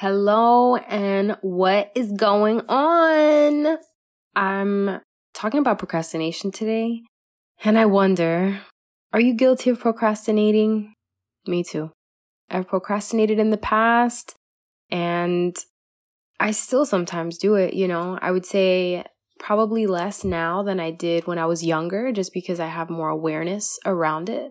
[0.00, 3.76] Hello, and what is going on?
[4.34, 5.02] I'm
[5.34, 7.02] talking about procrastination today,
[7.62, 8.62] and I wonder
[9.12, 10.94] are you guilty of procrastinating?
[11.46, 11.90] Me too.
[12.48, 14.36] I've procrastinated in the past,
[14.90, 15.54] and
[16.40, 18.18] I still sometimes do it, you know.
[18.22, 19.04] I would say
[19.38, 23.10] probably less now than I did when I was younger, just because I have more
[23.10, 24.50] awareness around it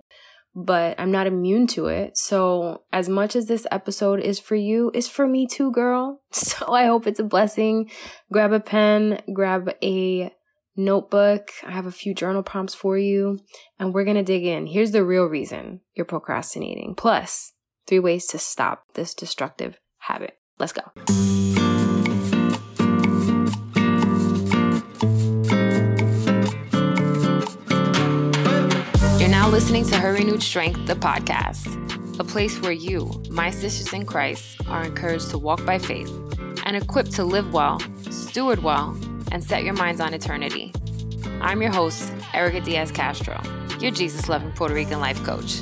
[0.55, 2.18] but I'm not immune to it.
[2.18, 6.21] So, as much as this episode is for you, it's for me too, girl.
[6.31, 7.90] So, I hope it's a blessing.
[8.31, 10.31] Grab a pen, grab a
[10.76, 11.52] notebook.
[11.66, 13.40] I have a few journal prompts for you,
[13.80, 14.67] and we're going to dig in.
[14.67, 17.54] Here's the real reason you're procrastinating, plus
[17.88, 20.38] three ways to stop this destructive habit.
[20.57, 21.69] Let's go.
[29.59, 31.68] Listening to Her Renewed Strength, the podcast,
[32.18, 36.09] a place where you, my sisters in Christ, are encouraged to walk by faith
[36.63, 38.98] and equipped to live well, steward well,
[39.34, 40.71] and set your minds on eternity.
[41.41, 43.37] I'm your host, Erica Diaz Castro,
[43.82, 45.62] your Jesus loving Puerto Rican life coach.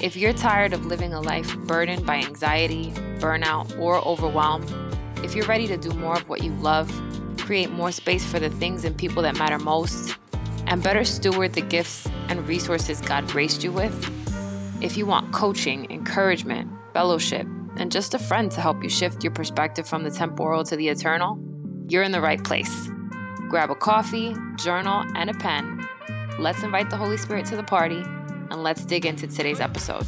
[0.00, 4.64] If you're tired of living a life burdened by anxiety, burnout, or overwhelm,
[5.22, 6.90] if you're ready to do more of what you love,
[7.36, 10.16] create more space for the things and people that matter most,
[10.66, 13.94] and better steward the gifts and resources God graced you with?
[14.82, 19.32] If you want coaching, encouragement, fellowship, and just a friend to help you shift your
[19.32, 21.38] perspective from the temporal to the eternal,
[21.88, 22.88] you're in the right place.
[23.48, 25.86] Grab a coffee, journal, and a pen.
[26.38, 28.02] Let's invite the Holy Spirit to the party,
[28.50, 30.06] and let's dig into today's episode.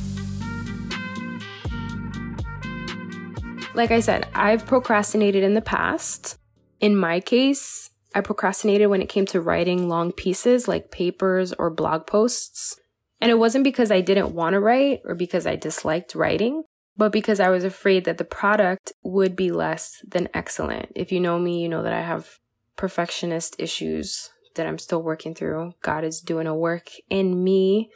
[3.74, 6.38] Like I said, I've procrastinated in the past.
[6.80, 11.70] In my case, I procrastinated when it came to writing long pieces like papers or
[11.70, 12.80] blog posts.
[13.20, 16.64] And it wasn't because I didn't want to write or because I disliked writing,
[16.96, 20.92] but because I was afraid that the product would be less than excellent.
[20.94, 22.38] If you know me, you know that I have
[22.76, 25.72] perfectionist issues that I'm still working through.
[25.82, 27.90] God is doing a work in me.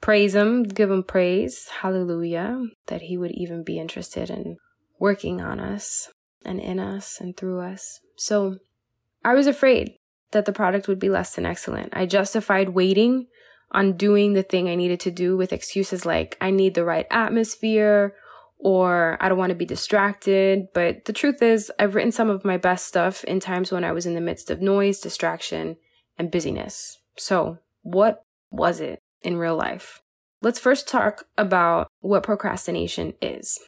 [0.00, 1.68] Praise Him, give Him praise.
[1.80, 2.62] Hallelujah.
[2.86, 4.56] That He would even be interested in
[4.98, 6.10] working on us
[6.44, 8.00] and in us and through us.
[8.16, 8.58] So
[9.24, 9.94] I was afraid
[10.32, 11.96] that the product would be less than excellent.
[11.96, 13.26] I justified waiting
[13.72, 17.06] on doing the thing I needed to do with excuses like I need the right
[17.10, 18.14] atmosphere
[18.58, 20.68] or I don't want to be distracted.
[20.74, 23.92] But the truth is, I've written some of my best stuff in times when I
[23.92, 25.76] was in the midst of noise, distraction,
[26.18, 26.98] and busyness.
[27.16, 30.00] So, what was it in real life?
[30.42, 33.58] Let's first talk about what procrastination is.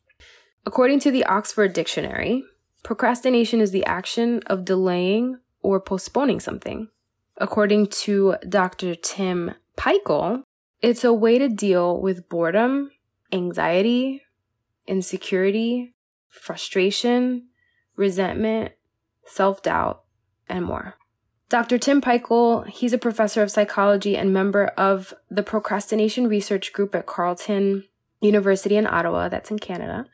[0.66, 2.44] According to the Oxford Dictionary,
[2.82, 6.88] Procrastination is the action of delaying or postponing something.
[7.36, 8.94] According to Dr.
[8.94, 10.42] Tim Pychyl,
[10.82, 12.90] it's a way to deal with boredom,
[13.32, 14.22] anxiety,
[14.86, 15.94] insecurity,
[16.28, 17.48] frustration,
[17.96, 18.72] resentment,
[19.24, 20.04] self doubt,
[20.48, 20.96] and more.
[21.48, 21.78] Dr.
[21.78, 27.06] Tim Pychyl, he's a professor of psychology and member of the procrastination research group at
[27.06, 27.84] Carleton
[28.20, 30.06] University in Ottawa, that's in Canada.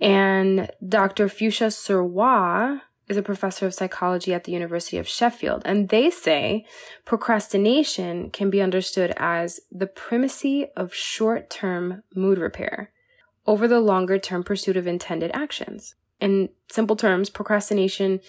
[0.00, 1.28] And Dr.
[1.28, 5.62] Fuchsia Sirois is a professor of psychology at the University of Sheffield.
[5.64, 6.64] And they say
[7.04, 12.90] procrastination can be understood as the primacy of short term mood repair
[13.46, 15.94] over the longer term pursuit of intended actions.
[16.20, 18.20] In simple terms, procrastination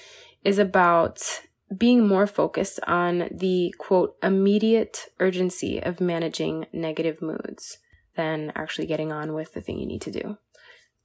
[0.43, 1.41] is about
[1.75, 7.79] being more focused on the quote, immediate urgency of managing negative moods
[8.15, 10.37] than actually getting on with the thing you need to do.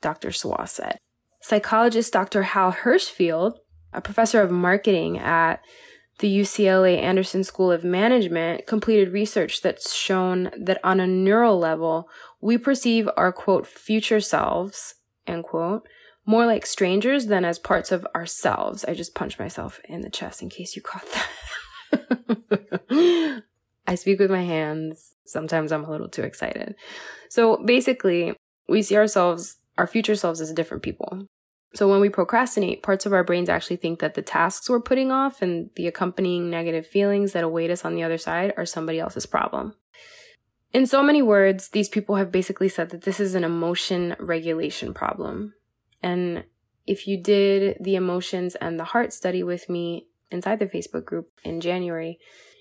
[0.00, 0.28] Dr.
[0.30, 0.98] Sirois said.
[1.40, 2.42] Psychologist Dr.
[2.42, 3.54] Hal Hershfield,
[3.92, 5.62] a professor of marketing at
[6.18, 12.08] the UCLA Anderson School of Management, completed research that's shown that on a neural level,
[12.40, 14.96] we perceive our quote, future selves,
[15.26, 15.88] end quote,
[16.26, 18.84] more like strangers than as parts of ourselves.
[18.84, 21.06] I just punched myself in the chest in case you caught
[21.90, 23.42] that.
[23.86, 25.16] I speak with my hands.
[25.24, 26.76] Sometimes I'm a little too excited.
[27.30, 28.34] So basically,
[28.68, 31.26] we see ourselves our future selves as different people.
[31.72, 35.10] So when we procrastinate, parts of our brains actually think that the tasks we're putting
[35.10, 39.00] off and the accompanying negative feelings that await us on the other side are somebody
[39.00, 39.74] else's problem.
[40.72, 44.92] In so many words, these people have basically said that this is an emotion regulation
[44.92, 45.54] problem.
[46.02, 46.44] And
[46.86, 51.28] if you did the emotions and the heart study with me inside the Facebook group
[51.42, 52.18] in January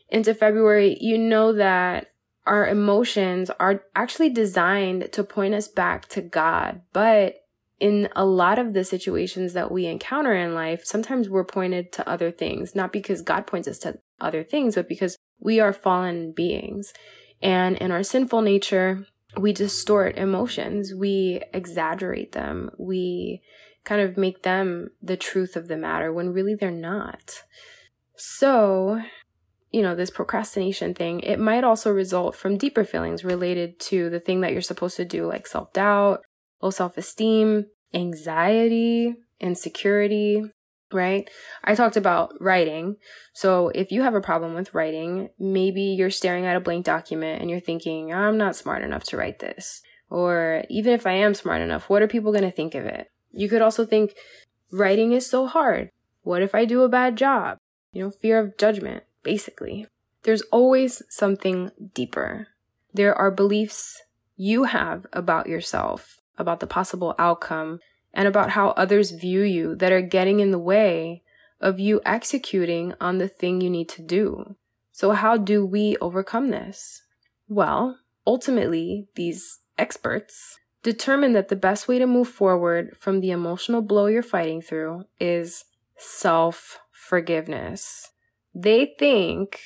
[0.07, 2.11] into February, you know that
[2.49, 6.81] our emotions are actually designed to point us back to God.
[6.91, 7.35] But
[7.79, 12.09] in a lot of the situations that we encounter in life, sometimes we're pointed to
[12.09, 16.33] other things, not because God points us to other things, but because we are fallen
[16.33, 16.91] beings.
[17.39, 19.05] And in our sinful nature,
[19.37, 23.43] we distort emotions, we exaggerate them, we
[23.85, 27.43] kind of make them the truth of the matter when really they're not.
[28.17, 29.01] So,
[29.71, 34.19] you know, this procrastination thing, it might also result from deeper feelings related to the
[34.19, 36.21] thing that you're supposed to do, like self doubt,
[36.61, 40.51] low self esteem, anxiety, insecurity,
[40.91, 41.29] right?
[41.63, 42.95] I talked about writing.
[43.33, 47.41] So if you have a problem with writing, maybe you're staring at a blank document
[47.41, 49.81] and you're thinking, I'm not smart enough to write this.
[50.09, 53.11] Or even if I am smart enough, what are people going to think of it?
[53.31, 54.15] You could also think,
[54.71, 55.89] writing is so hard.
[56.23, 57.57] What if I do a bad job?
[57.91, 59.85] You know, fear of judgment, basically.
[60.23, 62.47] There's always something deeper.
[62.91, 64.01] There are beliefs
[64.35, 67.79] you have about yourself, about the possible outcome,
[68.11, 71.21] and about how others view you that are getting in the way
[71.61, 74.55] of you executing on the thing you need to do.
[74.91, 77.03] So, how do we overcome this?
[77.47, 83.83] Well, ultimately, these experts determine that the best way to move forward from the emotional
[83.83, 85.65] blow you're fighting through is
[85.97, 88.09] self forgiveness.
[88.53, 89.61] They think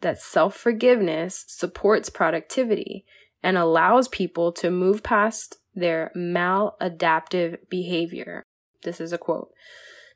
[0.00, 3.04] that self forgiveness supports productivity
[3.42, 8.42] and allows people to move past their maladaptive behavior.
[8.82, 9.50] This is a quote.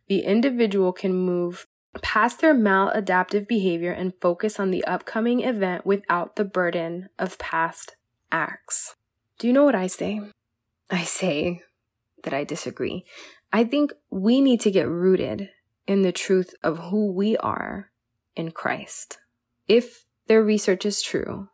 [0.08, 1.66] The individual can move
[2.00, 7.96] past their maladaptive behavior and focus on the upcoming event without the burden of past
[8.31, 8.94] acts.
[9.38, 10.20] Do you know what I say?
[10.90, 11.62] I say
[12.25, 13.04] that I disagree.
[13.52, 15.50] I think we need to get rooted
[15.87, 17.90] in the truth of who we are
[18.38, 19.19] in Christ.
[19.67, 21.49] If their research is true,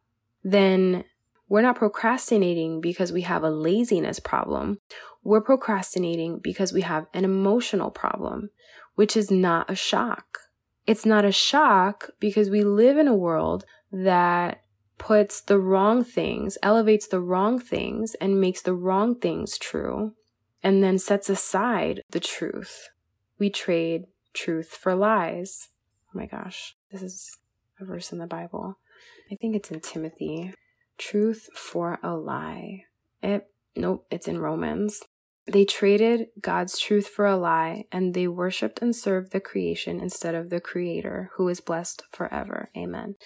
[0.44, 1.04] then
[1.48, 4.78] we're not procrastinating because we have a laziness problem.
[5.22, 8.50] We're procrastinating because we have an emotional problem,
[8.94, 10.38] which is not a shock.
[10.86, 14.60] It's not a shock because we live in a world that
[14.98, 20.12] puts the wrong things, elevates the wrong things, and makes the wrong things true,
[20.62, 22.88] and then sets aside the truth.
[23.38, 25.68] We trade truth for lies.
[26.14, 27.38] Oh my gosh, this is
[27.80, 28.78] a verse in the Bible.
[29.32, 30.52] I think it's in Timothy.
[30.96, 32.84] Truth for a lie.
[33.22, 35.02] It, nope, it's in Romans.
[35.46, 40.34] They traded God's truth for a lie, and they worshiped and served the creation instead
[40.34, 42.70] of the Creator, who is blessed forever.
[42.76, 43.16] Amen.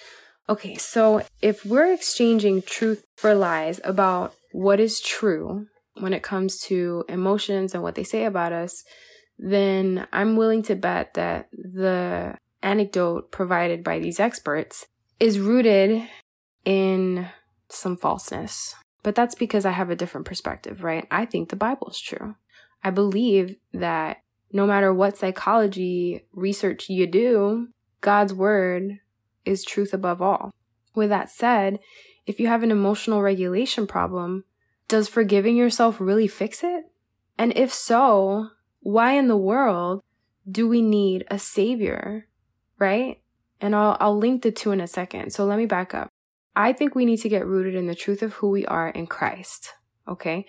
[0.49, 6.59] Okay, so if we're exchanging truth for lies about what is true when it comes
[6.61, 8.83] to emotions and what they say about us,
[9.39, 12.37] then I'm willing to bet that the
[12.69, 14.87] anecdote provided by these experts
[15.19, 16.07] is rooted
[16.65, 17.29] in
[17.69, 18.75] some falseness.
[19.03, 21.07] But that's because I have a different perspective, right?
[21.11, 22.35] I think the Bible is true.
[22.85, 24.19] I believe that
[24.53, 27.69] no matter what psychology research you do,
[28.01, 28.99] God's word
[29.45, 30.53] is truth above all.
[30.95, 31.79] With that said,
[32.27, 34.45] if you have an emotional regulation problem,
[34.89, 36.85] does forgiving yourself really fix it?
[37.39, 38.51] And if so,
[38.81, 40.03] why in the world
[40.51, 42.28] do we need a savior?
[42.79, 43.21] Right?
[43.61, 45.33] And I'll, I'll link the two in a second.
[45.33, 46.09] So let me back up.
[46.55, 49.07] I think we need to get rooted in the truth of who we are in
[49.07, 49.75] Christ.
[50.07, 50.47] Okay.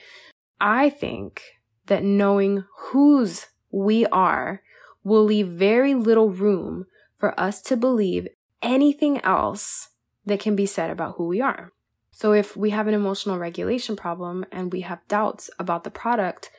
[0.59, 1.41] I think
[1.87, 4.61] that knowing whose we are
[5.03, 6.85] will leave very little room
[7.17, 8.27] for us to believe
[8.61, 9.89] anything else
[10.25, 11.71] that can be said about who we are.
[12.11, 16.51] So if we have an emotional regulation problem and we have doubts about the product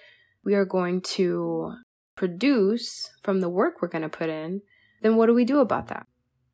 [0.43, 1.75] we are going to
[2.17, 4.63] produce from the work we're going to put in,
[5.01, 6.07] then what do we do about that?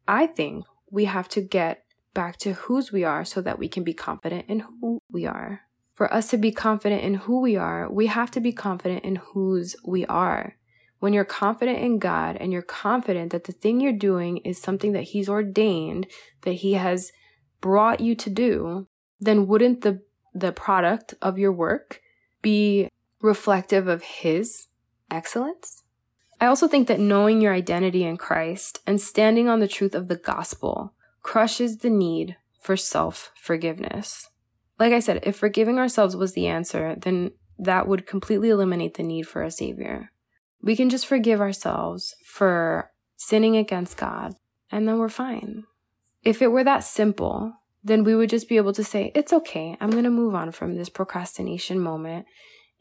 [0.09, 1.85] I think we have to get
[2.15, 5.63] back to whose we are so that we can be confident in who we are.
[5.95, 9.17] For us to be confident in who we are, we have to be confident in
[9.17, 10.57] whose we are.
[10.99, 14.93] When you're confident in God and you're confident that the thing you're doing is something
[14.93, 16.07] that He's ordained,
[16.43, 17.13] that He has
[17.61, 18.87] brought you to do,
[19.21, 20.03] then wouldn't the,
[20.35, 22.01] the product of your work
[22.43, 22.89] be
[23.21, 24.69] reflective of His
[25.11, 25.83] excellence?
[26.41, 30.09] I also think that knowing your identity in Christ and standing on the truth of
[30.09, 34.29] the gospel crushes the need for self forgiveness.
[34.79, 39.03] Like I said, if forgiving ourselves was the answer, then that would completely eliminate the
[39.03, 40.11] need for a savior.
[40.61, 44.35] We can just forgive ourselves for sinning against God,
[44.71, 45.65] and then we're fine.
[46.23, 49.77] If it were that simple, then we would just be able to say, It's okay,
[49.81, 52.27] I'm going to move on from this procrastination moment.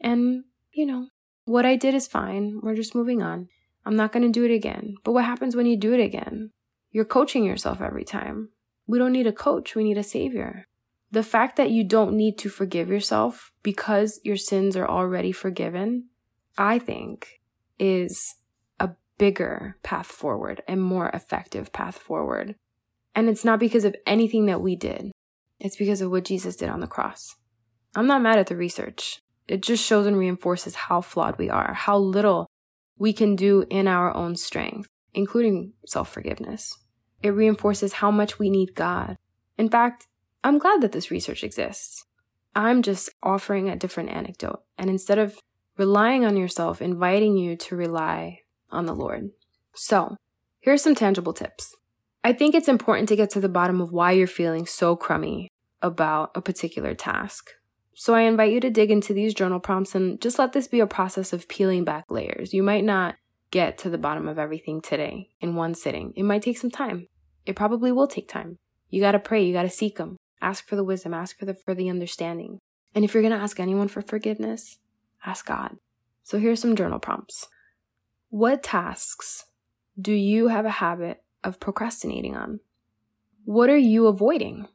[0.00, 1.06] And, you know,
[1.46, 2.60] what I did is fine.
[2.60, 3.48] We're just moving on.
[3.86, 4.96] I'm not going to do it again.
[5.04, 6.50] But what happens when you do it again?
[6.90, 8.50] You're coaching yourself every time.
[8.86, 10.66] We don't need a coach, we need a savior.
[11.10, 16.08] The fact that you don't need to forgive yourself because your sins are already forgiven,
[16.58, 17.40] I think,
[17.78, 18.34] is
[18.80, 22.56] a bigger path forward, and more effective path forward.
[23.14, 25.12] And it's not because of anything that we did,
[25.60, 27.36] it's because of what Jesus did on the cross.
[27.94, 29.20] I'm not mad at the research.
[29.48, 32.48] It just shows and reinforces how flawed we are, how little
[32.98, 36.76] we can do in our own strength, including self forgiveness.
[37.22, 39.16] It reinforces how much we need God.
[39.56, 40.06] In fact,
[40.44, 42.04] I'm glad that this research exists.
[42.54, 44.62] I'm just offering a different anecdote.
[44.78, 45.38] And instead of
[45.76, 49.30] relying on yourself, inviting you to rely on the Lord.
[49.74, 50.16] So,
[50.60, 51.74] here are some tangible tips.
[52.24, 55.48] I think it's important to get to the bottom of why you're feeling so crummy
[55.82, 57.50] about a particular task.
[57.98, 60.80] So I invite you to dig into these journal prompts and just let this be
[60.80, 62.52] a process of peeling back layers.
[62.52, 63.16] You might not
[63.50, 66.12] get to the bottom of everything today in one sitting.
[66.14, 67.08] It might take some time.
[67.46, 68.58] It probably will take time.
[68.90, 70.18] You got to pray, you got to seek them.
[70.42, 72.58] Ask for the wisdom, ask for the for the understanding.
[72.94, 74.76] And if you're going to ask anyone for forgiveness,
[75.24, 75.78] ask God.
[76.22, 77.48] So here's some journal prompts.
[78.28, 79.46] What tasks
[79.98, 82.60] do you have a habit of procrastinating on?
[83.46, 84.68] What are you avoiding?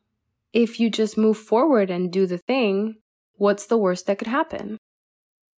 [0.53, 2.95] If you just move forward and do the thing,
[3.41, 4.77] What's the worst that could happen?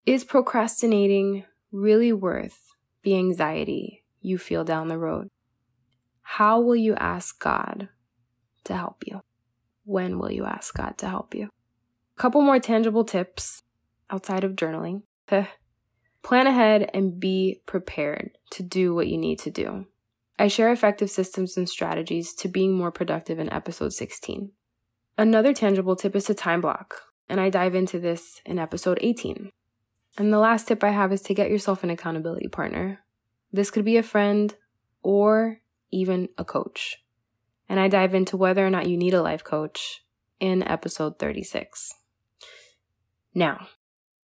[0.05, 2.57] Is procrastinating really worth
[3.03, 5.27] the anxiety you feel down the road?
[6.21, 7.89] How will you ask God
[8.63, 9.19] to help you?
[9.83, 11.49] When will you ask God to help you?
[12.17, 13.63] A couple more tangible tips
[14.09, 15.01] outside of journaling.
[15.27, 19.87] Plan ahead and be prepared to do what you need to do.
[20.39, 24.53] I share effective systems and strategies to being more productive in episode 16.
[25.17, 29.49] Another tangible tip is to time block and I dive into this in episode 18.
[30.17, 32.99] And the last tip I have is to get yourself an accountability partner.
[33.51, 34.55] This could be a friend
[35.01, 35.61] or
[35.91, 37.03] even a coach.
[37.67, 40.03] And I dive into whether or not you need a life coach
[40.39, 41.93] in episode 36.
[43.33, 43.67] Now,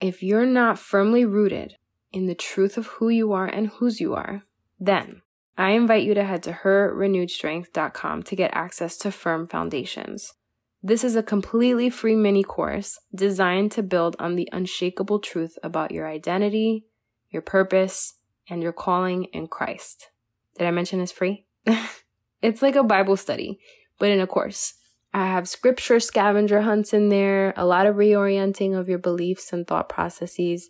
[0.01, 1.77] if you're not firmly rooted
[2.13, 4.43] in the truth of who you are and whose you are,
[4.79, 5.23] then
[5.57, 10.35] I invite you to head to herrenewedstrength.com to get access to firm foundations.
[10.83, 15.91] This is a completely free mini course designed to build on the unshakable truth about
[15.91, 16.85] your identity,
[17.31, 18.15] your purpose,
[18.49, 20.11] and your calling in Christ.
[20.57, 21.47] Did I mention it's free?
[22.43, 23.59] it's like a Bible study,
[23.99, 24.75] but in a course.
[25.13, 29.67] I have scripture scavenger hunts in there, a lot of reorienting of your beliefs and
[29.67, 30.69] thought processes,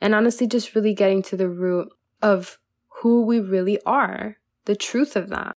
[0.00, 1.88] and honestly, just really getting to the root
[2.22, 2.58] of
[3.02, 5.54] who we really are, the truth of that.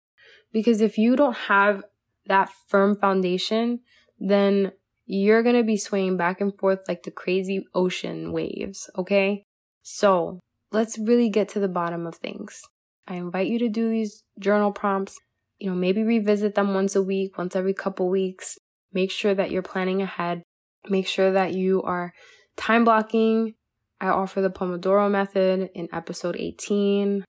[0.52, 1.85] Because if you don't have
[2.26, 3.80] that firm foundation,
[4.18, 4.72] then
[5.06, 9.44] you're going to be swaying back and forth like the crazy ocean waves, okay?
[9.82, 12.62] So let's really get to the bottom of things.
[13.08, 15.18] I invite you to do these journal prompts.
[15.58, 18.56] You know, maybe revisit them once a week, once every couple weeks.
[18.92, 20.42] Make sure that you're planning ahead.
[20.88, 22.12] Make sure that you are
[22.56, 23.54] time blocking.
[24.00, 27.24] I offer the Pomodoro method in episode 18.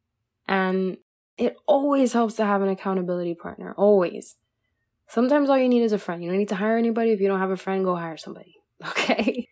[0.47, 0.97] And
[1.37, 4.35] it always helps to have an accountability partner, always.
[5.11, 6.23] Sometimes all you need is a friend.
[6.23, 7.11] You don't need to hire anybody.
[7.11, 8.55] If you don't have a friend, go hire somebody.
[8.87, 9.49] Okay?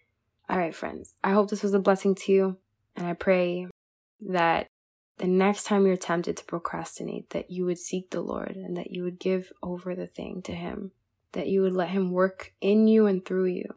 [0.49, 1.13] All right, friends.
[1.23, 2.57] I hope this was a blessing to you.
[2.95, 3.67] And I pray
[4.21, 4.67] that
[5.17, 8.89] the next time you're tempted to procrastinate, that you would seek the Lord and that
[8.89, 10.91] you would give over the thing to Him,
[11.33, 13.75] that you would let Him work in you and through you,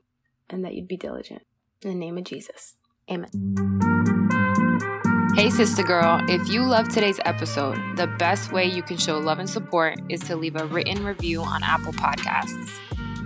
[0.48, 1.42] and that you'd be diligent.
[1.82, 2.76] In the name of Jesus.
[3.10, 3.91] Amen.
[5.34, 9.38] Hey, sister girl, if you love today's episode, the best way you can show love
[9.38, 12.70] and support is to leave a written review on Apple Podcasts.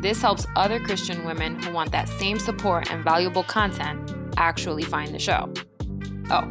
[0.01, 5.13] This helps other Christian women who want that same support and valuable content actually find
[5.13, 5.53] the show.
[6.31, 6.49] Oh,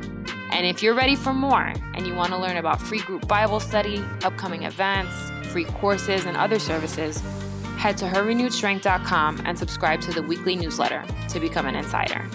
[0.52, 3.62] and if you're ready for more and you want to learn about free group Bible
[3.62, 5.16] study, upcoming events,
[5.54, 7.22] free courses, and other services,
[7.78, 12.30] head to herrenewedstrength.com and subscribe to the weekly newsletter to become an insider.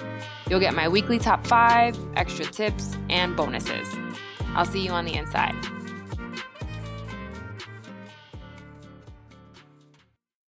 [0.51, 3.89] You'll get my weekly top five, extra tips, and bonuses.
[4.57, 5.55] I'll see you on the inside.